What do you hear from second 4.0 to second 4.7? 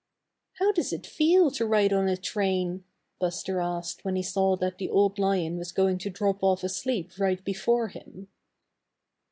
when he saw